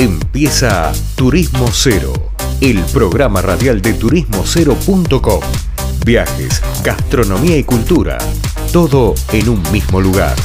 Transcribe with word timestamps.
Empieza 0.00 0.92
Turismo 1.16 1.66
Cero, 1.72 2.12
el 2.60 2.78
programa 2.92 3.42
radial 3.42 3.82
de 3.82 3.94
turismocero.com. 3.94 5.40
Viajes, 6.06 6.62
gastronomía 6.84 7.58
y 7.58 7.64
cultura, 7.64 8.16
todo 8.72 9.14
en 9.32 9.48
un 9.48 9.60
mismo 9.72 10.00
lugar. 10.00 10.36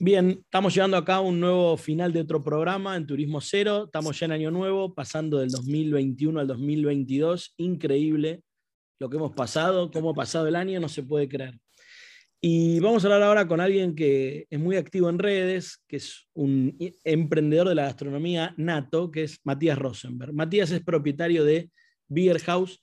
Bien, 0.00 0.30
estamos 0.30 0.74
llegando 0.74 0.96
acá 0.96 1.14
a 1.14 1.20
un 1.20 1.38
nuevo 1.38 1.76
final 1.76 2.12
de 2.12 2.22
otro 2.22 2.42
programa 2.42 2.96
en 2.96 3.06
Turismo 3.06 3.40
Cero. 3.40 3.84
Estamos 3.84 4.18
ya 4.18 4.26
en 4.26 4.32
Año 4.32 4.50
Nuevo, 4.50 4.96
pasando 4.96 5.38
del 5.38 5.50
2021 5.50 6.40
al 6.40 6.48
2022. 6.48 7.54
Increíble 7.58 8.42
lo 8.98 9.08
que 9.08 9.16
hemos 9.16 9.32
pasado, 9.32 9.92
cómo 9.92 10.10
ha 10.10 10.14
pasado 10.14 10.48
el 10.48 10.56
año, 10.56 10.80
no 10.80 10.88
se 10.88 11.04
puede 11.04 11.28
creer. 11.28 11.60
Y 12.40 12.80
vamos 12.80 13.02
a 13.02 13.06
hablar 13.06 13.22
ahora 13.22 13.48
con 13.48 13.60
alguien 13.60 13.94
que 13.94 14.46
es 14.50 14.60
muy 14.60 14.76
activo 14.76 15.08
en 15.08 15.18
redes, 15.18 15.82
que 15.88 15.96
es 15.96 16.28
un 16.34 16.76
emprendedor 17.02 17.68
de 17.68 17.74
la 17.74 17.84
gastronomía 17.84 18.54
nato, 18.58 19.10
que 19.10 19.24
es 19.24 19.40
Matías 19.44 19.78
Rosenberg. 19.78 20.34
Matías 20.34 20.70
es 20.70 20.82
propietario 20.82 21.44
de 21.44 21.70
Beer 22.08 22.38
House, 22.40 22.82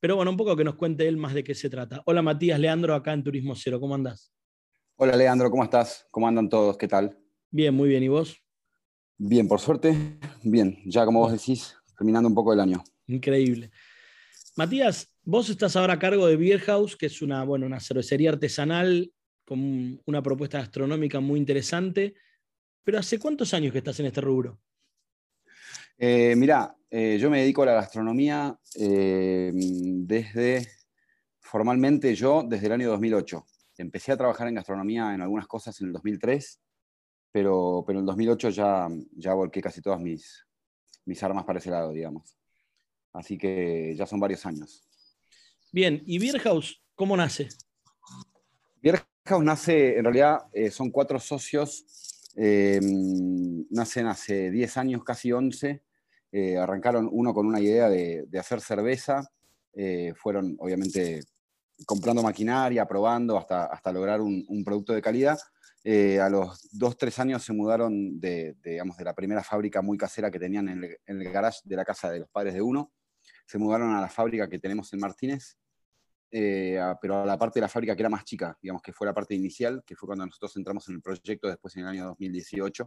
pero 0.00 0.16
bueno, 0.16 0.32
un 0.32 0.36
poco 0.36 0.56
que 0.56 0.64
nos 0.64 0.74
cuente 0.74 1.06
él 1.06 1.16
más 1.16 1.32
de 1.32 1.44
qué 1.44 1.54
se 1.54 1.70
trata. 1.70 2.02
Hola 2.06 2.22
Matías, 2.22 2.58
Leandro, 2.58 2.94
acá 2.94 3.12
en 3.12 3.22
Turismo 3.22 3.54
Cero, 3.54 3.78
¿cómo 3.78 3.94
andás? 3.94 4.32
Hola 4.96 5.16
Leandro, 5.16 5.48
¿cómo 5.48 5.62
estás? 5.62 6.06
¿Cómo 6.10 6.26
andan 6.26 6.48
todos? 6.48 6.76
¿Qué 6.76 6.88
tal? 6.88 7.16
Bien, 7.50 7.72
muy 7.72 7.88
bien, 7.88 8.02
¿y 8.02 8.08
vos? 8.08 8.36
Bien, 9.16 9.46
por 9.46 9.60
suerte, 9.60 10.18
bien, 10.42 10.78
ya 10.86 11.04
como 11.04 11.20
vos 11.20 11.30
decís, 11.30 11.76
terminando 11.96 12.28
un 12.28 12.34
poco 12.34 12.52
el 12.52 12.58
año. 12.58 12.82
Increíble. 13.06 13.70
Matías, 14.56 15.11
Vos 15.24 15.48
estás 15.50 15.76
ahora 15.76 15.94
a 15.94 15.98
cargo 16.00 16.26
de 16.26 16.36
Beer 16.36 16.58
House, 16.62 16.96
que 16.96 17.06
es 17.06 17.22
una, 17.22 17.44
bueno, 17.44 17.64
una 17.64 17.78
cervecería 17.78 18.30
artesanal 18.30 19.12
con 19.44 20.00
una 20.04 20.20
propuesta 20.20 20.58
gastronómica 20.58 21.20
muy 21.20 21.38
interesante. 21.38 22.14
Pero 22.82 22.98
¿hace 22.98 23.20
cuántos 23.20 23.54
años 23.54 23.70
que 23.70 23.78
estás 23.78 24.00
en 24.00 24.06
este 24.06 24.20
rubro? 24.20 24.58
Eh, 25.96 26.34
mirá, 26.36 26.76
eh, 26.90 27.18
yo 27.20 27.30
me 27.30 27.40
dedico 27.40 27.62
a 27.62 27.66
la 27.66 27.74
gastronomía 27.74 28.58
eh, 28.74 29.52
desde, 29.54 30.66
formalmente 31.38 32.16
yo, 32.16 32.42
desde 32.42 32.66
el 32.66 32.72
año 32.72 32.90
2008. 32.90 33.46
Empecé 33.78 34.10
a 34.10 34.16
trabajar 34.16 34.48
en 34.48 34.56
gastronomía 34.56 35.14
en 35.14 35.22
algunas 35.22 35.46
cosas 35.46 35.80
en 35.80 35.86
el 35.86 35.92
2003, 35.92 36.60
pero, 37.30 37.84
pero 37.86 38.00
en 38.00 38.02
el 38.02 38.06
2008 38.06 38.50
ya, 38.50 38.88
ya 39.12 39.34
volqué 39.34 39.60
casi 39.60 39.80
todas 39.80 40.00
mis, 40.00 40.44
mis 41.04 41.22
armas 41.22 41.44
para 41.44 41.60
ese 41.60 41.70
lado, 41.70 41.92
digamos. 41.92 42.36
Así 43.12 43.38
que 43.38 43.94
ya 43.96 44.04
son 44.04 44.18
varios 44.18 44.44
años. 44.46 44.82
Bien, 45.74 46.02
¿y 46.04 46.18
Beer 46.18 46.38
cómo 46.94 47.16
nace? 47.16 47.48
Beer 48.82 49.02
nace, 49.40 49.96
en 49.96 50.04
realidad 50.04 50.42
eh, 50.52 50.70
son 50.70 50.90
cuatro 50.90 51.18
socios, 51.18 52.30
em, 52.36 53.64
nacen 53.70 54.06
hace 54.06 54.50
10 54.50 54.76
años, 54.76 55.02
casi 55.02 55.32
11. 55.32 55.82
Eh, 56.30 56.58
arrancaron 56.58 57.08
uno 57.10 57.32
con 57.32 57.46
una 57.46 57.58
idea 57.58 57.88
de, 57.88 58.26
hacer 58.38 58.60
cerveza, 58.60 59.26
eh, 59.72 60.12
fueron 60.14 60.56
obviamente 60.58 61.20
comprando 61.86 62.22
maquinaria, 62.22 62.86
probando 62.86 63.38
hasta, 63.38 63.64
hasta 63.64 63.92
lograr 63.92 64.20
un, 64.20 64.62
producto 64.66 64.92
de 64.92 65.00
calidad. 65.00 65.38
a 66.20 66.28
los 66.28 66.68
dos, 66.70 66.98
tres 66.98 67.18
años 67.18 67.42
se 67.42 67.54
mudaron 67.54 68.20
de, 68.20 68.56
digamos, 68.62 68.98
de 68.98 69.04
la 69.04 69.14
primera 69.14 69.42
fábrica 69.42 69.80
muy 69.80 69.96
casera 69.96 70.30
que 70.30 70.38
tenían 70.38 70.68
en 70.68 70.84
el, 70.84 70.98
en 71.06 71.22
el 71.22 71.32
garage 71.32 71.60
de 71.64 71.76
la 71.76 71.84
casa 71.86 72.10
de 72.10 72.20
los 72.20 72.28
padres 72.28 72.52
de 72.52 72.60
uno. 72.60 72.92
Se 73.46 73.56
mudaron 73.56 73.94
a 73.94 74.02
la 74.02 74.08
fábrica 74.08 74.48
que 74.48 74.58
tenemos 74.58 74.92
en 74.92 75.00
Martínez, 75.00 75.56
eh, 76.32 76.80
pero 77.00 77.22
a 77.22 77.26
la 77.26 77.38
parte 77.38 77.60
de 77.60 77.62
la 77.62 77.68
fábrica 77.68 77.94
que 77.94 78.02
era 78.02 78.08
más 78.08 78.24
chica, 78.24 78.56
digamos 78.60 78.80
que 78.80 78.92
fue 78.92 79.06
la 79.06 79.12
parte 79.12 79.34
inicial, 79.34 79.82
que 79.86 79.94
fue 79.94 80.06
cuando 80.06 80.24
nosotros 80.26 80.56
entramos 80.56 80.88
en 80.88 80.96
el 80.96 81.02
proyecto 81.02 81.46
después 81.46 81.76
en 81.76 81.82
el 81.82 81.88
año 81.88 82.06
2018, 82.06 82.86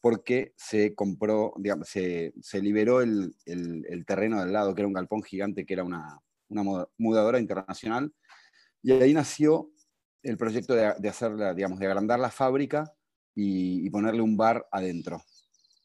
porque 0.00 0.52
se 0.56 0.94
compró, 0.94 1.52
digamos, 1.58 1.88
se, 1.88 2.32
se 2.40 2.60
liberó 2.60 3.02
el, 3.02 3.36
el, 3.44 4.04
terreno 4.06 4.40
del 4.40 4.52
lado, 4.52 4.74
que 4.74 4.80
era 4.80 4.88
un 4.88 4.94
galpón 4.94 5.22
gigante, 5.22 5.66
que 5.66 5.74
era 5.74 5.84
una, 5.84 6.18
una 6.48 6.86
mudadora 6.98 7.38
internacional, 7.38 8.12
y 8.82 8.92
ahí 8.92 9.12
nació 9.12 9.70
el 10.22 10.36
proyecto 10.36 10.74
de, 10.74 10.94
de 10.98 11.08
hacer, 11.08 11.32
digamos, 11.54 11.78
de 11.78 11.86
agrandar 11.86 12.18
la 12.18 12.30
fábrica 12.30 12.92
y, 13.34 13.88
ponerle 13.90 14.22
un 14.22 14.36
bar 14.36 14.66
adentro. 14.70 15.22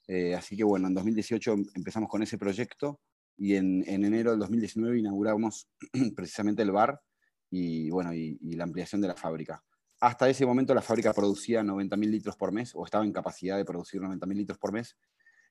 Eh, 0.08 0.34
así 0.36 0.56
que 0.56 0.64
bueno, 0.64 0.88
en 0.88 0.94
2018 0.94 1.56
empezamos 1.76 2.10
con 2.10 2.24
ese 2.24 2.38
proyecto 2.38 3.02
y 3.38 3.56
en, 3.56 3.84
enero 3.88 4.32
del 4.32 4.40
2019 4.40 5.00
inauguramos 5.00 5.70
precisamente 6.16 6.64
el 6.64 6.72
bar 6.72 7.00
y, 7.50 7.90
bueno, 7.90 8.14
y, 8.14 8.38
la 8.56 8.64
ampliación 8.64 9.00
de 9.00 9.08
la 9.08 9.16
fábrica. 9.16 9.64
Hasta 10.00 10.30
ese 10.30 10.46
momento 10.46 10.74
la 10.74 10.82
fábrica 10.82 11.14
producía 11.14 11.62
90.000 11.62 12.10
litros 12.10 12.36
por 12.36 12.52
mes, 12.52 12.74
o 12.76 12.84
estaba 12.86 13.06
en 13.06 13.14
capacidad 13.14 13.58
de 13.58 13.66
producir 13.66 14.02
90.000 14.02 14.36
litros 14.36 14.58
por 14.58 14.72
mes, 14.72 14.98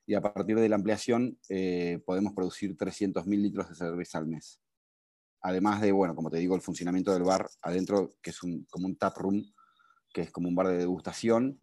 y 0.05 0.13
a 0.13 0.21
partir 0.21 0.57
de 0.57 0.69
la 0.69 0.75
ampliación 0.75 1.37
eh, 1.49 2.01
podemos 2.05 2.33
producir 2.33 2.75
300.000 2.77 3.25
litros 3.41 3.69
de 3.69 3.75
cerveza 3.75 4.17
al 4.19 4.27
mes. 4.27 4.61
Además 5.41 5.81
de, 5.81 5.91
bueno, 5.91 6.15
como 6.15 6.29
te 6.29 6.37
digo, 6.37 6.55
el 6.55 6.61
funcionamiento 6.61 7.13
del 7.13 7.23
bar 7.23 7.49
adentro, 7.61 8.11
que 8.21 8.29
es 8.29 8.43
un, 8.43 8.65
como 8.69 8.87
un 8.87 8.95
tap 8.95 9.17
room, 9.17 9.43
que 10.13 10.21
es 10.21 10.31
como 10.31 10.47
un 10.47 10.55
bar 10.55 10.67
de 10.67 10.77
degustación, 10.77 11.59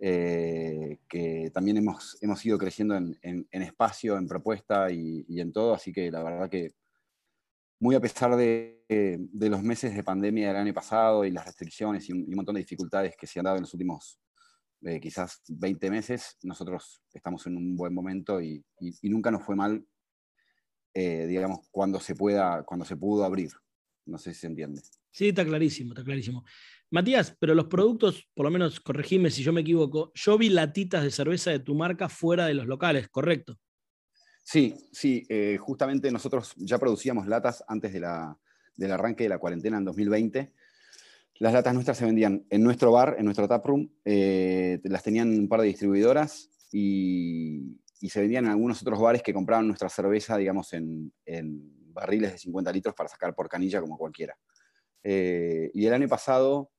eh, 0.00 0.98
que 1.08 1.50
también 1.52 1.76
hemos, 1.76 2.16
hemos 2.20 2.44
ido 2.44 2.58
creciendo 2.58 2.96
en, 2.96 3.18
en, 3.22 3.62
espacio, 3.62 4.16
en 4.16 4.26
propuesta 4.26 4.90
y, 4.90 5.24
y, 5.28 5.40
en 5.40 5.52
todo, 5.52 5.74
así 5.74 5.92
que 5.92 6.10
la 6.10 6.22
verdad 6.22 6.48
que 6.48 6.72
muy 7.80 7.94
a 7.94 8.00
pesar 8.00 8.36
de, 8.36 8.84
de, 8.88 9.48
los 9.48 9.62
meses 9.62 9.94
de 9.94 10.02
pandemia 10.02 10.48
del 10.48 10.56
año 10.56 10.74
pasado 10.74 11.24
y 11.24 11.30
las 11.30 11.46
restricciones 11.46 12.08
y 12.08 12.12
un, 12.12 12.26
montón 12.34 12.54
de 12.54 12.60
dificultades 12.60 13.16
que 13.16 13.26
se 13.26 13.38
han 13.38 13.44
dado 13.44 13.56
en 13.56 13.62
los 13.62 13.74
últimos 13.74 14.18
eh, 14.82 15.00
quizás 15.00 15.42
20 15.48 15.90
meses, 15.90 16.36
nosotros 16.42 17.02
estamos 17.12 17.46
en 17.46 17.56
un 17.56 17.76
buen 17.76 17.92
momento 17.92 18.40
y, 18.40 18.64
y, 18.80 19.08
nunca 19.08 19.30
nos 19.30 19.42
fue 19.44 19.56
mal, 19.56 19.84
eh, 20.94 21.26
digamos, 21.26 21.66
cuando 21.70 21.98
se, 21.98 22.14
pueda, 22.14 22.62
cuando 22.62 22.84
se 22.84 22.96
pudo 22.96 23.24
abrir. 23.24 23.50
No 24.06 24.18
sé 24.18 24.32
si 24.32 24.40
se 24.40 24.46
entiende. 24.46 24.80
Sí, 25.10 25.28
está 25.28 25.44
clarísimo, 25.44 25.92
está 25.92 26.04
clarísimo. 26.04 26.44
Matías, 26.90 27.36
pero 27.38 27.54
los 27.54 27.66
productos, 27.66 28.26
por 28.34 28.44
lo 28.44 28.50
menos 28.50 28.80
corregime 28.80 29.30
si 29.30 29.42
yo 29.42 29.52
me 29.52 29.60
equivoco, 29.60 30.10
yo 30.14 30.38
vi 30.38 30.48
latitas 30.48 31.02
de 31.02 31.10
cerveza 31.10 31.50
de 31.50 31.58
tu 31.58 31.74
marca 31.74 32.08
fuera 32.08 32.46
de 32.46 32.54
los 32.54 32.66
locales, 32.66 33.08
¿correcto? 33.08 33.58
Sí, 34.42 34.74
sí, 34.92 35.26
eh, 35.28 35.58
justamente 35.60 36.10
nosotros 36.10 36.54
ya 36.56 36.78
producíamos 36.78 37.26
latas 37.26 37.62
antes 37.68 37.92
del 37.92 38.04
arranque 38.92 39.24
de 39.24 39.28
la 39.28 39.38
cuarentena 39.38 39.76
en 39.76 39.84
2020. 39.84 40.54
Las 41.40 41.52
latas 41.52 41.74
nuestras 41.74 41.98
se 41.98 42.06
vendían 42.06 42.46
en 42.48 42.62
nuestro 42.62 42.90
bar, 42.90 43.16
en 43.18 43.26
nuestro 43.26 43.46
taproom, 43.46 43.90
eh, 44.06 44.80
las 44.84 45.02
tenían 45.02 45.28
un 45.28 45.48
par 45.48 45.60
de 45.60 45.66
distribuidoras 45.66 46.48
y, 46.72 47.78
se 48.00 48.20
vendían 48.20 48.46
en 48.46 48.52
algunos 48.52 48.80
otros 48.80 48.98
bares 48.98 49.22
que 49.22 49.34
compraban 49.34 49.66
nuestra 49.66 49.90
cerveza, 49.90 50.38
digamos, 50.38 50.72
en, 50.72 51.12
barriles 51.92 52.32
de 52.32 52.38
50 52.38 52.72
litros 52.72 52.94
para 52.94 53.08
sacar 53.10 53.34
por 53.34 53.50
canilla 53.50 53.82
como 53.82 53.98
cualquiera. 53.98 54.38
Eh, 55.02 55.70
y 55.74 55.84
el 55.84 55.92
año 55.92 56.08
pasado 56.08 56.70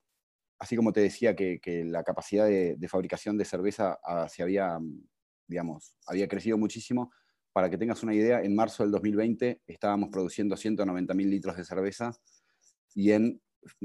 así 0.59 0.75
como 0.75 0.91
te 0.91 1.01
decía 1.01 1.35
que, 1.35 1.59
la 1.85 2.03
capacidad 2.03 2.45
de, 2.45 2.87
fabricación 2.87 3.37
de 3.37 3.45
cerveza 3.45 3.97
ah, 4.03 4.27
se 4.29 4.43
había, 4.43 4.77
mm, 4.77 5.03
digamos, 5.47 5.95
había 6.05 6.27
crecido 6.27 6.57
muchísimo, 6.57 7.11
para 7.53 7.69
que 7.69 7.77
tengas 7.77 8.03
una 8.03 8.13
idea, 8.13 8.41
en 8.41 8.55
marzo 8.55 8.83
del 8.83 8.91
2020 8.91 9.61
estábamos 9.65 10.09
produciendo 10.09 10.55
190.000 10.55 11.29
litros 11.29 11.57
de 11.57 11.65
cerveza 11.65 12.11
y 12.93 13.11
en 13.11 13.41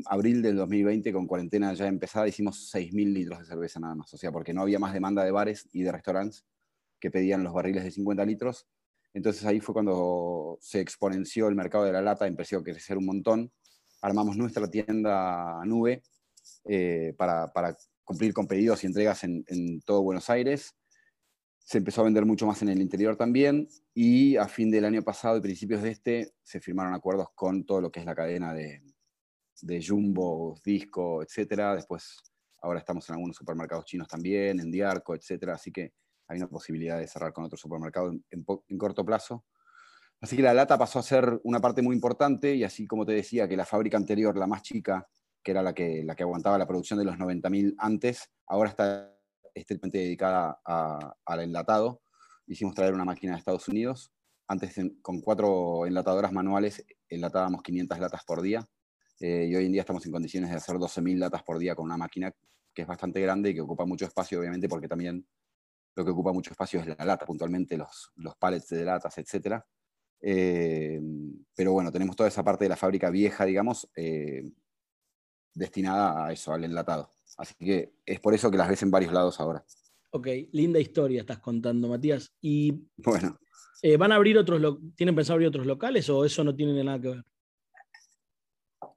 abril 0.07 0.43
del 0.43 0.57
2020, 0.57 1.13
con 1.13 1.27
cuarentena 1.27 1.73
ya 1.75 1.87
empezada, 1.87 2.29
hicimos 2.29 2.71
6.000 2.73 3.13
litros 3.13 3.39
de 3.41 3.45
cerveza 3.47 3.81
nada 3.81 3.95
más. 3.95 4.13
O 4.15 4.17
sea, 4.17 4.31
porque 4.31 4.53
no 4.53 4.63
había 4.63 4.79
más 4.79 4.93
demanda 4.93 5.25
de 5.25 5.31
bares 5.31 5.69
y 5.73 5.83
de 5.83 5.93
restaurantes 5.93 6.45
que 7.01 7.11
pedían 7.11 7.43
los 7.43 7.53
barriles 7.53 7.85
de 7.85 7.91
50 7.91 8.25
litros. 8.25 8.67
Entonces 9.13 9.45
ahí 9.45 9.61
fue 9.61 9.73
cuando 9.73 10.59
se 10.61 10.81
exponenció 10.81 11.49
el 11.49 11.55
mercado 11.55 11.85
de 11.85 11.93
la 11.93 12.03
lata, 12.03 12.27
empezó 12.27 12.59
a 12.59 12.63
crecer 12.63 12.99
un 12.99 13.07
montón. 13.07 13.53
Armamos 14.03 14.37
nuestra 14.37 14.69
tienda 14.69 15.65
nube, 15.65 16.03
eh, 16.65 17.15
para, 17.17 17.51
cumplir 18.05 18.35
con 18.35 18.47
pedidos 18.47 18.85
y 18.85 18.87
entregas 18.87 19.25
en, 19.25 19.81
todo 19.85 20.03
Buenos 20.03 20.29
Aires. 20.31 20.75
Se 21.59 21.79
empezó 21.79 22.03
a 22.03 22.05
vender 22.05 22.27
mucho 22.27 22.47
más 22.47 22.61
en 22.61 22.69
el 22.69 22.83
interior 22.83 23.17
también 23.17 23.69
y 23.95 24.37
a 24.37 24.47
fin 24.47 24.71
del 24.71 24.85
año 24.85 25.03
pasado 25.03 25.39
y 25.39 25.41
principios 25.41 25.83
de 25.83 25.91
este 25.91 26.35
se 26.43 26.61
firmaron 26.61 26.93
acuerdos 26.93 27.29
con 27.35 27.65
todo 27.65 27.81
lo 27.81 27.91
que 27.91 28.01
es 28.01 28.07
la 28.07 28.15
cadena 28.15 28.53
de, 28.53 28.83
de 29.63 29.85
Jumbo, 29.85 30.61
Disco, 30.63 31.23
etcétera. 31.23 31.75
Después, 31.75 32.19
ahora 32.61 32.81
estamos 32.81 33.09
en 33.09 33.15
algunos 33.15 33.37
supermercados 33.37 33.87
chinos 33.87 34.09
también, 34.09 34.61
en 34.61 34.71
Diarco, 34.71 35.15
etcétera. 35.15 35.55
Así 35.55 35.73
que 35.73 35.95
hay 36.29 36.39
una 36.39 36.49
posibilidad 36.49 36.99
de 36.99 37.07
cerrar 37.07 37.33
con 37.33 37.45
otro 37.45 37.57
supermercado 37.57 38.11
en, 38.11 38.25
en, 38.31 38.79
corto 38.79 39.05
plazo. 39.05 39.45
Así 40.21 40.37
que 40.37 40.43
la 40.43 40.55
lata 40.55 40.79
pasó 40.79 40.99
a 40.99 41.03
ser 41.03 41.41
una 41.45 41.61
parte 41.61 41.83
muy 41.83 41.95
importante 41.95 42.55
y 42.55 42.65
así 42.65 42.87
como 42.87 43.05
te 43.05 43.13
decía 43.13 43.49
que 43.49 43.57
la 43.57 43.67
fábrica 43.67 43.97
anterior, 43.97 44.37
la 44.37 44.47
más 44.47 44.63
chica, 44.63 45.07
que 45.45 45.51
era 45.51 45.63
la 45.63 45.75
que, 45.75 46.03
la 46.03 46.17
que 46.17 46.23
aguantaba 46.23 46.59
la 46.59 46.67
producción 46.67 46.99
de 46.99 47.05
los 47.05 47.17
90.000 47.17 47.75
antes, 47.79 48.31
ahora 48.47 48.71
está 48.71 49.15
estrictamente 49.55 49.99
dedicada 49.99 50.61
al 50.65 51.41
enlatado. 51.41 52.03
Hicimos 52.47 52.75
traer 52.75 52.95
una 52.95 53.05
máquina 53.05 53.35
de 53.35 53.39
Estados 53.39 53.69
Unidos. 53.69 54.11
Antes, 54.49 54.75
con 55.03 55.21
cuatro 55.21 55.87
enlatadoras 55.87 56.33
manuales, 56.33 56.85
enlatábamos 57.09 57.63
500 57.63 57.99
latas 57.99 58.25
por 58.25 58.43
día. 58.43 58.67
eh, 59.21 59.47
y 59.49 59.55
hoy 59.55 59.67
en 59.67 59.73
día 59.73 59.83
estamos 59.83 60.05
en 60.07 60.13
condiciones 60.13 60.51
de 60.51 60.57
hacer 60.57 60.77
12.000 60.77 61.19
latas 61.19 61.43
por 61.45 61.59
día 61.59 61.75
con 61.77 61.85
una 61.85 61.97
máquina 61.97 62.33
que 62.75 62.83
es 62.83 62.89
bastante 62.89 63.21
grande 63.21 63.51
y 63.51 63.55
que 63.55 63.61
ocupa 63.61 63.87
mucho 63.87 64.05
espacio, 64.05 64.41
obviamente, 64.41 64.69
porque 64.69 64.89
también 64.89 65.25
lo 65.95 66.05
que 66.05 66.11
ocupa 66.11 66.33
mucho 66.33 66.51
espacio 66.51 66.81
es 66.81 66.87
la 66.87 67.05
lata, 67.05 67.25
puntualmente 67.25 67.77
los, 67.77 68.11
los 68.17 68.35
pallets 68.37 68.71
de 68.71 68.85
latas, 68.85 69.17
etc. 69.19 69.63
Eh, 70.21 71.01
pero 71.55 71.73
bueno, 71.73 71.93
tenemos 71.93 72.17
toda 72.17 72.29
esa 72.29 72.43
parte 72.43 72.65
de 72.65 72.71
la 72.71 72.77
fábrica 72.77 73.11
vieja, 73.11 73.45
digamos, 73.45 73.89
eh, 73.95 74.51
destinada 75.55 76.27
a 76.27 76.33
eso, 76.33 76.53
al 76.53 76.65
enlatado. 76.65 77.11
Así 77.37 77.55
que 77.59 77.95
es 78.05 78.21
por 78.21 78.35
eso 78.35 78.51
que 78.51 78.59
las 78.59 78.69
ves 78.69 78.83
en 78.83 78.91
varios 78.91 79.13
lados 79.13 79.41
ahora. 79.41 79.65
Ok, 80.11 80.29
linda 80.53 80.79
historia 80.79 81.21
estás 81.21 81.39
contando, 81.39 81.89
Matías. 81.89 82.35
Y 82.41 82.89
bueno. 82.97 83.39
Eh, 83.83 83.97
¿Van 83.97 84.13
a 84.13 84.17
abrir 84.17 84.39
otros, 84.39 84.79
tienen 84.97 85.15
pensado 85.15 85.35
abrir 85.35 85.49
otros 85.49 85.67
locales 85.67 86.09
o 86.09 86.25
eso 86.25 86.43
no 86.43 86.55
tiene 86.55 86.83
nada 86.83 87.01
que 87.01 87.09
ver? 87.09 87.25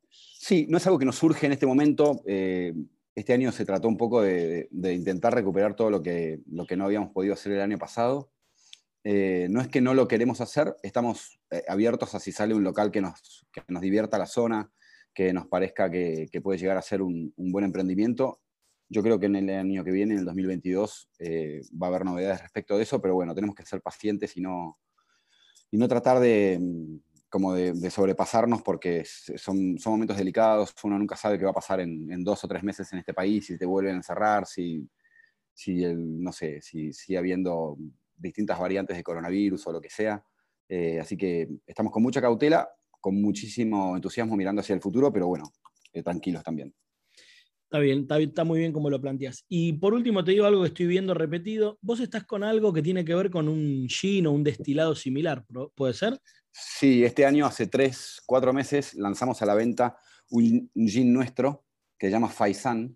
Sí, 0.09 0.65
no 0.69 0.77
es 0.77 0.85
algo 0.85 0.99
que 0.99 1.05
nos 1.05 1.17
surge 1.17 1.45
en 1.45 1.51
este 1.51 1.65
momento. 1.65 2.21
este 2.25 3.33
año 3.33 3.51
se 3.51 3.65
trató 3.65 3.87
un 3.87 3.97
poco 3.97 4.21
de, 4.21 4.69
intentar 4.71 5.33
recuperar 5.33 5.75
todo 5.75 5.89
lo 5.89 6.01
que, 6.01 6.41
lo 6.49 6.65
que 6.65 6.77
no 6.77 6.85
habíamos 6.85 7.11
podido 7.11 7.33
hacer 7.33 7.51
el 7.53 7.61
año 7.61 7.77
pasado. 7.77 8.31
Eh, 9.09 9.47
no 9.49 9.61
es 9.61 9.69
que 9.69 9.79
no 9.79 9.93
lo 9.93 10.05
queremos 10.09 10.41
hacer, 10.41 10.75
estamos 10.83 11.39
eh, 11.49 11.63
abiertos 11.69 12.13
a 12.13 12.19
si 12.19 12.33
sale 12.33 12.53
un 12.53 12.65
local 12.65 12.91
que 12.91 12.99
nos, 12.99 13.47
nos 13.69 13.81
divierta 13.81 14.17
la 14.17 14.25
zona, 14.25 14.69
que 15.17 15.33
nos 15.33 15.47
parezca 15.47 15.89
que, 15.89 16.29
puede 16.43 16.59
llegar 16.59 16.77
a 16.77 16.81
ser 16.83 17.01
un, 17.01 17.33
buen 17.35 17.65
emprendimiento. 17.65 18.39
Yo 18.87 19.01
creo 19.01 19.19
que 19.19 19.25
en 19.25 19.35
el 19.35 19.49
año 19.49 19.83
que 19.83 19.89
viene, 19.89 20.13
en 20.13 20.19
el 20.19 20.25
2022, 20.25 21.09
eh, 21.17 21.61
va 21.73 21.87
a 21.87 21.89
haber 21.89 22.05
novedades 22.05 22.39
respecto 22.39 22.77
de 22.77 22.83
eso, 22.83 23.01
pero 23.01 23.15
bueno, 23.15 23.33
tenemos 23.33 23.55
que 23.55 23.65
ser 23.65 23.81
pacientes 23.81 24.37
y 24.37 24.41
no, 24.41 24.77
y 25.71 25.77
no 25.77 25.87
tratar 25.87 26.19
de, 26.19 26.61
como 27.29 27.55
de, 27.55 27.89
sobrepasarnos 27.89 28.61
porque 28.61 29.05
son, 29.05 29.79
son, 29.79 29.93
momentos 29.93 30.17
delicados, 30.17 30.75
uno 30.83 30.99
nunca 30.99 31.15
sabe 31.15 31.39
qué 31.39 31.45
va 31.45 31.49
a 31.49 31.61
pasar 31.61 31.79
en, 31.79 32.23
dos 32.23 32.43
o 32.43 32.47
tres 32.47 32.61
meses 32.61 32.93
en 32.93 32.99
este 32.99 33.15
país, 33.15 33.47
si 33.47 33.57
te 33.57 33.65
vuelven 33.65 33.95
a 33.95 33.97
encerrar, 33.97 34.45
si, 34.45 34.87
si 35.51 35.83
no 35.95 36.31
sé, 36.31 36.61
si 36.61 36.93
sigue 36.93 37.17
habiendo 37.17 37.75
distintas 38.15 38.59
variantes 38.59 38.95
de 38.95 39.03
coronavirus 39.03 39.65
o 39.65 39.71
lo 39.71 39.81
que 39.81 39.89
sea. 39.89 40.23
Eh, 40.69 40.99
así 40.99 41.17
que 41.17 41.49
estamos 41.65 41.91
con 41.91 42.03
mucha 42.03 42.21
cautela, 42.21 42.69
con 42.99 43.21
muchísimo 43.21 43.95
entusiasmo 43.95 44.35
mirando 44.35 44.61
hacia 44.61 44.75
el 44.75 44.81
futuro, 44.81 45.11
pero 45.11 45.27
bueno, 45.27 45.51
eh, 45.93 46.03
tranquilos 46.03 46.43
también. 46.43 46.73
Está 47.63 47.79
bien, 47.79 48.07
está, 48.09 48.43
muy 48.45 48.59
bien 48.59 48.71
como 48.71 48.89
lo 48.89 49.01
planteas. 49.01 49.43
Y 49.49 49.73
por 49.73 49.93
último 49.93 50.23
te 50.23 50.31
digo 50.31 50.45
algo 50.45 50.61
que 50.61 50.69
estoy 50.69 50.87
viendo 50.87 51.13
repetido. 51.13 51.77
Vos 51.81 51.99
estás 51.99 52.23
con 52.23 52.43
algo 52.43 52.71
que 52.71 52.81
tiene 52.81 53.03
que 53.03 53.13
ver 53.13 53.29
con 53.29 53.49
un 53.49 53.87
gin 53.89 54.25
o 54.27 54.31
un 54.31 54.43
destilado 54.43 54.95
similar, 54.95 55.45
¿puede 55.75 55.93
ser? 55.93 56.17
Sí, 56.51 57.03
este 57.03 57.25
año, 57.25 57.45
hace 57.45 57.67
tres, 57.67 58.21
cuatro 58.25 58.53
meses, 58.53 58.93
lanzamos 58.93 59.41
a 59.41 59.45
la 59.45 59.53
venta 59.53 59.97
un, 60.29 60.71
un 60.73 60.87
gin 60.87 61.11
nuestro 61.11 61.65
que 61.97 62.07
se 62.07 62.11
llama 62.11 62.29
Faisan, 62.29 62.95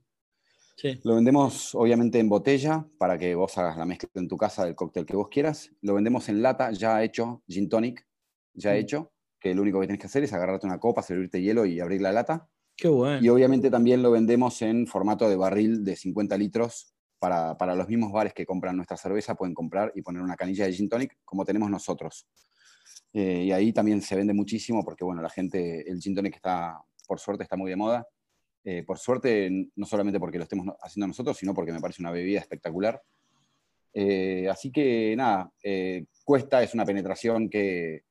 lo 1.03 1.15
vendemos 1.15 1.75
obviamente 1.75 2.19
en 2.19 2.29
botella 2.29 2.85
para 2.97 3.17
que 3.17 3.35
vos 3.35 3.55
hagas 3.57 3.77
la 3.77 3.85
mezcla 3.85 4.09
en 4.15 4.27
tu 4.27 4.37
casa 4.37 4.65
del 4.65 4.75
cóctel 4.75 5.05
que 5.05 5.15
vos 5.15 5.29
quieras. 5.29 5.71
Lo 5.81 5.93
vendemos 5.93 6.27
en 6.29 6.41
lata 6.41 6.71
ya 6.71 7.03
hecho, 7.03 7.43
gin 7.47 7.69
tonic 7.69 8.05
ya 8.53 8.71
mm. 8.71 8.75
hecho, 8.75 9.11
que 9.41 9.53
lo 9.53 9.63
único 9.63 9.81
que 9.81 9.87
tienes 9.87 9.99
que 9.99 10.07
hacer 10.07 10.23
es 10.23 10.31
agarrarte 10.31 10.65
una 10.65 10.79
copa, 10.79 11.01
servirte 11.01 11.41
hielo 11.41 11.65
y 11.65 11.81
abrir 11.81 12.01
la 12.01 12.13
lata. 12.13 12.47
Qué 12.77 12.87
bueno. 12.87 13.19
Y 13.21 13.27
obviamente 13.27 13.69
también 13.69 14.01
lo 14.01 14.11
vendemos 14.11 14.61
en 14.61 14.87
formato 14.87 15.27
de 15.27 15.35
barril 15.35 15.83
de 15.83 15.97
50 15.97 16.37
litros 16.37 16.93
para, 17.19 17.57
para, 17.57 17.75
los 17.75 17.89
mismos 17.89 18.13
bares 18.13 18.33
que 18.33 18.45
compran 18.45 18.77
nuestra 18.77 18.95
cerveza, 18.95 19.35
pueden 19.35 19.53
comprar 19.53 19.91
y 19.95 20.01
poner 20.01 20.21
una 20.21 20.35
canilla 20.35 20.65
de 20.65 20.73
gin 20.73 20.87
tonic 20.87 21.17
como 21.25 21.43
tenemos 21.43 21.69
nosotros. 21.69 22.27
Eh, 23.13 23.43
y 23.45 23.51
ahí 23.51 23.73
también 23.73 24.01
se 24.01 24.15
vende 24.15 24.33
muchísimo 24.33 24.85
porque, 24.85 25.03
bueno, 25.03 25.21
la 25.21 25.29
gente, 25.29 25.89
el 25.89 25.99
gin 25.99 26.15
tonic 26.15 26.35
está, 26.35 26.79
por 27.07 27.19
suerte, 27.19 27.43
está 27.43 27.57
muy 27.57 27.69
de 27.69 27.75
moda 27.75 28.07
eh, 28.63 28.83
por 28.83 28.99
suerte, 28.99 29.49
no 29.75 29.85
solamente 29.85 30.19
porque 30.19 30.37
lo 30.37 30.43
estemos 30.43 30.67
haciendo 30.81 31.07
nosotros, 31.07 31.37
sino 31.37 31.53
porque 31.53 31.71
me 31.71 31.79
parece 31.79 32.01
una 32.01 32.11
bebida 32.11 32.39
espectacular. 32.39 33.01
Eh, 33.93 34.47
así 34.49 34.71
que 34.71 35.15
nada, 35.17 35.51
eh, 35.63 36.05
cuesta, 36.23 36.61
es 36.61 36.73
una 36.73 36.85
penetración 36.85 37.49
que, 37.49 38.03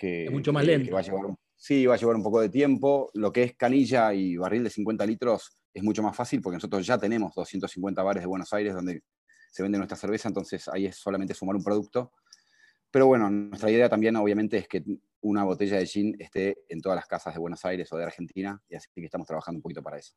es 0.00 0.30
mucho 0.30 0.52
más 0.52 0.64
lenta. 0.64 0.92
Va 0.92 1.00
a 1.00 1.02
llevar, 1.02 1.34
sí, 1.56 1.86
va 1.86 1.94
a 1.94 1.96
llevar 1.96 2.16
un 2.16 2.22
poco 2.22 2.40
de 2.40 2.48
tiempo. 2.48 3.10
Lo 3.14 3.32
que 3.32 3.42
es 3.42 3.56
canilla 3.56 4.12
y 4.14 4.36
barril 4.36 4.64
de 4.64 4.70
50 4.70 5.06
litros 5.06 5.62
es 5.72 5.82
mucho 5.82 6.02
más 6.02 6.16
fácil 6.16 6.40
porque 6.40 6.56
nosotros 6.56 6.86
ya 6.86 6.98
tenemos 6.98 7.34
250 7.34 8.02
bares 8.02 8.22
de 8.22 8.26
Buenos 8.26 8.52
Aires 8.52 8.74
donde 8.74 9.02
se 9.50 9.62
vende 9.62 9.78
nuestra 9.78 9.96
cerveza, 9.96 10.28
entonces 10.28 10.68
ahí 10.68 10.86
es 10.86 10.96
solamente 10.96 11.34
sumar 11.34 11.56
un 11.56 11.64
producto. 11.64 12.12
Pero 12.90 13.06
bueno, 13.06 13.28
nuestra 13.30 13.70
idea 13.70 13.88
también 13.88 14.16
obviamente 14.16 14.56
es 14.56 14.68
que 14.68 14.82
una 15.20 15.44
botella 15.44 15.78
de 15.78 15.86
gin 15.86 16.16
esté 16.18 16.58
en 16.68 16.80
todas 16.80 16.96
las 16.96 17.06
casas 17.06 17.34
de 17.34 17.40
Buenos 17.40 17.64
Aires 17.64 17.92
o 17.92 17.96
de 17.96 18.04
Argentina, 18.04 18.60
y 18.68 18.76
así 18.76 18.88
que 18.94 19.04
estamos 19.04 19.26
trabajando 19.26 19.58
un 19.58 19.62
poquito 19.62 19.82
para 19.82 19.98
eso. 19.98 20.14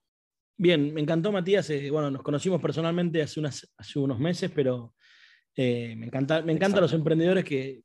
Bien, 0.57 0.93
me 0.93 1.01
encantó 1.01 1.31
Matías, 1.31 1.69
eh, 1.71 1.89
bueno, 1.89 2.11
nos 2.11 2.21
conocimos 2.21 2.61
personalmente 2.61 3.21
hace, 3.21 3.41
hace 3.77 3.99
unos 3.99 4.19
meses, 4.19 4.51
pero 4.53 4.93
eh, 5.55 5.95
me 5.97 6.05
encanta, 6.05 6.41
me 6.43 6.53
encantan 6.53 6.81
los 6.81 6.93
emprendedores 6.93 7.43
que, 7.43 7.83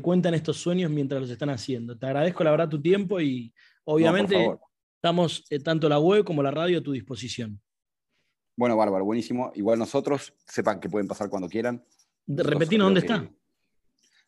cuentan 0.00 0.34
estos 0.34 0.56
sueños 0.56 0.90
mientras 0.90 1.20
los 1.20 1.30
están 1.30 1.50
haciendo. 1.50 1.98
Te 1.98 2.06
agradezco 2.06 2.44
la 2.44 2.50
verdad 2.50 2.68
tu 2.68 2.80
tiempo 2.80 3.20
y 3.20 3.52
obviamente 3.84 4.56
estamos 4.96 5.44
eh, 5.50 5.58
tanto 5.58 5.88
la 5.88 5.98
web 5.98 6.24
como 6.24 6.42
la 6.42 6.50
radio 6.50 6.78
a 6.78 6.82
tu 6.82 6.92
disposición. 6.92 7.60
Bueno, 8.56 8.76
bárbaro, 8.76 9.04
buenísimo. 9.04 9.52
Igual 9.54 9.78
nosotros, 9.78 10.32
sepan 10.46 10.80
que 10.80 10.88
pueden 10.88 11.08
pasar 11.08 11.28
cuando 11.28 11.48
quieran. 11.48 11.84
Repetinos 12.26 12.86
dónde 12.86 13.00
está. 13.00 13.28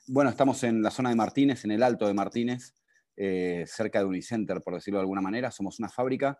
Bueno, 0.09 0.31
estamos 0.31 0.63
en 0.65 0.83
la 0.83 0.91
zona 0.91 1.11
de 1.11 1.17
Martínez, 1.17 1.65
en 1.65 1.71
el 1.71 1.83
Alto 1.83 2.07
de 2.07 2.15
Martínez, 2.15 2.75
eh, 3.17 3.65
cerca 3.67 4.01
de 4.01 4.05
Unicenter, 4.05 4.63
por 4.63 4.75
decirlo 4.75 4.99
de 4.99 5.03
alguna 5.03 5.21
manera. 5.21 5.51
Somos 5.51 5.79
una 5.79 5.89
fábrica 5.89 6.39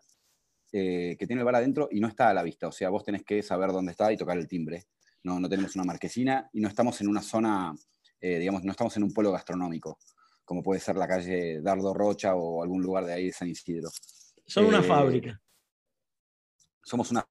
eh, 0.71 1.15
que 1.17 1.25
tiene 1.25 1.41
el 1.41 1.45
bar 1.45 1.55
adentro 1.55 1.87
y 1.91 1.99
no 1.99 2.07
está 2.07 2.29
a 2.29 2.33
la 2.33 2.43
vista. 2.43 2.67
O 2.67 2.71
sea, 2.71 2.89
vos 2.89 3.03
tenés 3.03 3.23
que 3.23 3.41
saber 3.41 3.71
dónde 3.71 3.91
está 3.91 4.11
y 4.11 4.17
tocar 4.17 4.37
el 4.37 4.47
timbre. 4.47 4.85
No, 5.23 5.39
no 5.39 5.49
tenemos 5.49 5.75
una 5.75 5.85
marquesina 5.85 6.49
y 6.53 6.59
no 6.59 6.67
estamos 6.67 6.99
en 7.01 7.07
una 7.07 7.21
zona, 7.21 7.73
eh, 8.19 8.39
digamos, 8.39 8.63
no 8.63 8.71
estamos 8.71 8.95
en 8.97 9.03
un 9.03 9.13
polo 9.13 9.31
gastronómico, 9.31 9.99
como 10.43 10.63
puede 10.63 10.79
ser 10.79 10.95
la 10.95 11.07
calle 11.07 11.61
Dardo 11.61 11.93
Rocha 11.93 12.35
o 12.35 12.63
algún 12.63 12.81
lugar 12.81 13.05
de 13.05 13.13
ahí 13.13 13.25
de 13.27 13.33
San 13.33 13.47
Isidro. 13.47 13.89
Son 14.45 14.65
una 14.65 14.81
fábrica. 14.81 15.41
Somos 16.83 17.11
una 17.11 17.27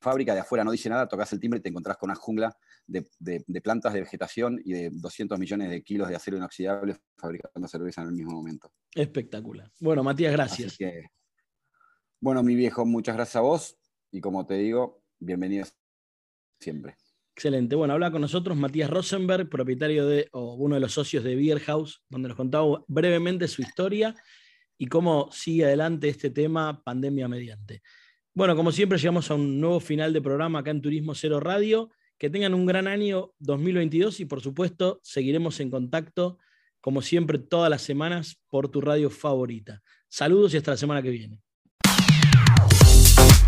fábrica 0.00 0.34
de 0.34 0.40
afuera 0.40 0.64
no 0.64 0.70
dice 0.70 0.88
nada, 0.88 1.08
tocas 1.08 1.32
el 1.32 1.40
timbre 1.40 1.58
y 1.58 1.62
te 1.62 1.68
encontrás 1.68 1.96
con 1.96 2.10
una 2.10 2.14
jungla 2.14 2.56
de, 2.86 3.04
plantas 3.62 3.92
de 3.92 4.00
vegetación 4.00 4.60
y 4.64 4.72
de 4.72 4.90
200 4.92 5.38
millones 5.38 5.70
de 5.70 5.82
kilos 5.82 6.08
de 6.08 6.16
acero 6.16 6.36
inoxidable 6.36 6.96
fabricando 7.16 7.68
cerveza 7.68 8.02
en 8.02 8.08
el 8.08 8.14
mismo 8.14 8.32
momento. 8.32 8.72
Espectacular. 8.94 9.70
Bueno, 9.80 10.02
Matías, 10.02 10.32
gracias. 10.32 10.78
bueno, 12.20 12.42
mi 12.42 12.54
viejo, 12.54 12.86
muchas 12.86 13.16
gracias 13.16 13.36
a 13.36 13.40
vos 13.40 13.76
y 14.10 14.20
como 14.20 14.46
te 14.46 14.54
digo, 14.54 15.02
bienvenido 15.18 15.66
siempre. 16.60 16.96
Excelente. 17.38 17.76
Bueno, 17.76 17.94
habla 17.94 18.10
con 18.10 18.20
nosotros 18.20 18.56
Matías 18.56 18.90
Rosenberg, 18.90 19.48
propietario 19.48 20.08
de, 20.08 20.28
o 20.32 20.54
uno 20.54 20.74
de 20.74 20.80
los 20.80 20.90
socios 20.90 21.22
de 21.22 21.36
Beer 21.36 21.62
donde 22.08 22.26
nos 22.26 22.36
contaba 22.36 22.82
brevemente 22.88 23.46
su 23.46 23.62
historia 23.62 24.12
y 24.76 24.86
cómo 24.86 25.28
sigue 25.30 25.64
adelante 25.64 26.08
este 26.08 26.30
tema 26.30 26.82
pandemia 26.82 27.28
mediante. 27.28 27.80
Bueno, 28.34 28.56
como 28.56 28.72
siempre, 28.72 28.98
llegamos 28.98 29.30
a 29.30 29.36
un 29.36 29.60
nuevo 29.60 29.78
final 29.78 30.12
de 30.12 30.20
programa 30.20 30.58
acá 30.58 30.72
en 30.72 30.82
Turismo 30.82 31.14
Cero 31.14 31.38
Radio. 31.38 31.92
Que 32.18 32.28
tengan 32.28 32.54
un 32.54 32.66
gran 32.66 32.88
año 32.88 33.32
2022 33.38 34.18
y 34.18 34.24
por 34.24 34.40
supuesto 34.40 34.98
seguiremos 35.04 35.60
en 35.60 35.70
contacto, 35.70 36.38
como 36.80 37.02
siempre, 37.02 37.38
todas 37.38 37.70
las 37.70 37.82
semanas 37.82 38.42
por 38.48 38.68
tu 38.68 38.80
radio 38.80 39.10
favorita. 39.10 39.80
Saludos 40.08 40.54
y 40.54 40.56
hasta 40.56 40.72
la 40.72 40.76
semana 40.76 41.02
que 41.02 41.10
viene. 41.10 41.40